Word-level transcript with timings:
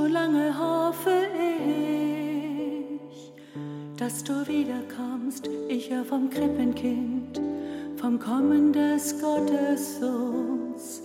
lange 0.00 0.52
hoffe 0.58 1.26
ich, 1.58 3.32
dass 3.96 4.24
du 4.24 4.46
wiederkommst. 4.46 5.48
Ich 5.68 5.90
höre 5.90 6.04
vom 6.04 6.28
Krippenkind, 6.30 7.40
vom 7.96 8.18
Kommen 8.18 8.72
des 8.72 9.20
Gottessohns. 9.20 11.02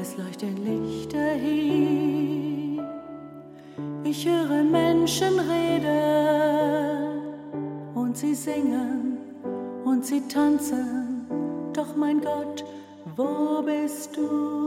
Es 0.00 0.16
leuchten 0.16 0.56
Lichter 0.64 1.32
hier. 1.32 2.86
Ich 4.04 4.26
höre 4.28 4.62
Menschen 4.62 5.40
reden 5.40 6.76
und 7.94 8.16
sie 8.16 8.34
singen 8.34 9.18
und 9.84 10.04
sie 10.04 10.20
tanzen. 10.28 11.26
Doch 11.72 11.96
mein 11.96 12.20
Gott, 12.20 12.64
wo 13.16 13.62
bist 13.62 14.16
du? 14.16 14.65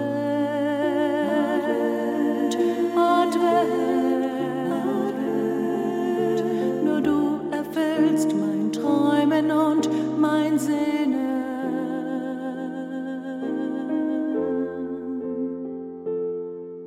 Advent, 2.97 4.71
Advent. 4.99 6.39
Nur 6.85 7.01
du 7.01 7.41
erfüllst 7.51 8.35
mein 8.35 8.71
Träumen 8.73 9.51
und 9.51 9.89
mein 10.19 10.59
Sehnen. 10.59 11.17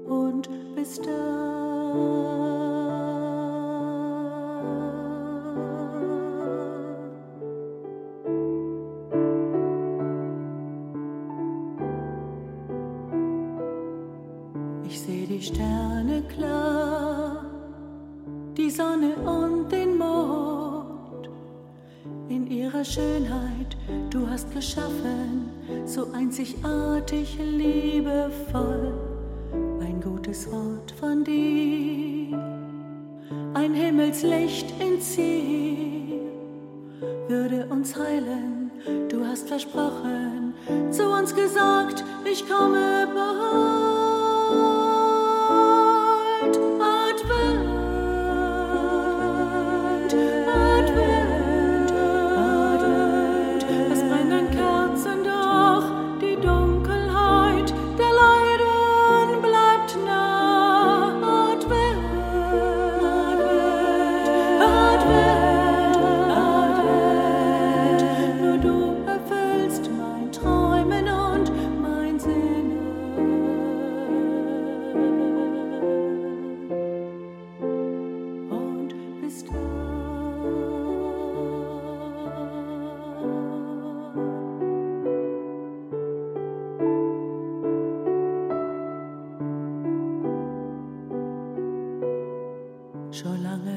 Und 0.07 0.49
bist 0.75 1.05
da. 1.05 2.38
Die 15.39 15.45
Sterne 15.45 16.21
klar, 16.35 17.45
die 18.57 18.69
Sonne 18.69 19.15
und 19.15 19.71
den 19.71 19.97
Mond. 19.97 21.29
In 22.27 22.45
ihrer 22.47 22.83
Schönheit, 22.83 23.77
du 24.09 24.27
hast 24.29 24.53
geschaffen, 24.53 25.49
so 25.85 26.11
einzigartig 26.11 27.37
liebevoll, 27.39 28.93
ein 29.79 30.01
gutes 30.01 30.51
Wort 30.51 30.91
von 30.99 31.23
dir, 31.23 32.37
ein 33.53 33.73
Himmelslicht 33.73 34.73
in 34.81 34.99
Ziel, 34.99 36.19
würde 37.29 37.65
uns 37.67 37.95
heilen, 37.95 38.71
du 39.07 39.25
hast 39.25 39.47
versprochen, 39.47 40.53
zu 40.91 41.07
uns 41.07 41.33
gesagt, 41.33 42.03
ich 42.25 42.45
komme 42.45 43.07
bald. 43.15 43.99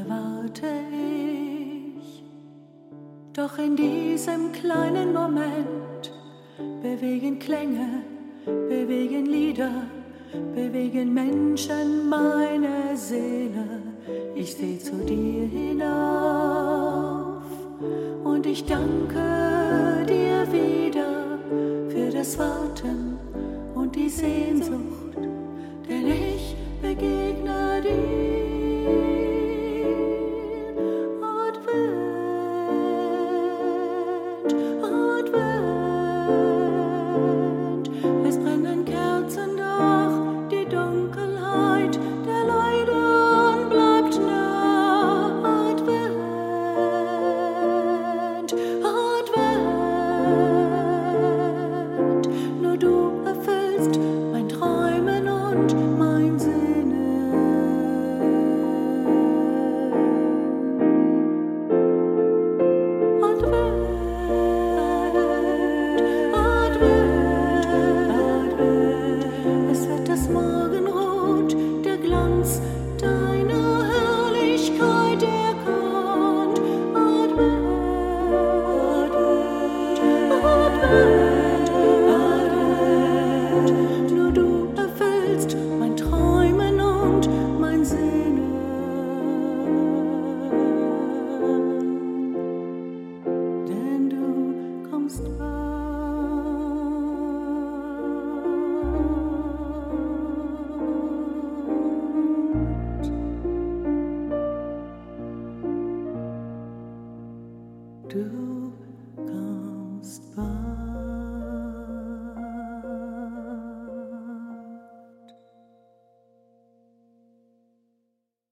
Warte 0.08 0.66
ich, 0.90 2.24
doch 3.32 3.58
in 3.58 3.76
diesem 3.76 4.52
kleinen 4.52 5.12
Moment 5.12 6.12
bewegen 6.82 7.38
Klänge, 7.38 8.02
bewegen 8.44 9.26
Lieder, 9.26 9.70
bewegen 10.54 11.14
Menschen 11.14 12.08
meine 12.08 12.96
Seele. 12.96 13.82
Ich 14.34 14.54
seh 14.54 14.78
zu 14.78 14.96
dir 14.96 15.46
hinauf 15.46 15.82
und 18.24 18.46
ich 18.46 18.64
danke 18.64 20.04
dir 20.08 20.46
wieder 20.50 21.38
für 21.88 22.10
das 22.10 22.38
Warten 22.38 23.18
und 23.74 23.94
die 23.94 24.08
Sehnsucht, 24.08 25.16
denn 25.88 26.06
ich 26.08 26.56
begegne 26.80 27.80
dir. 27.82 28.21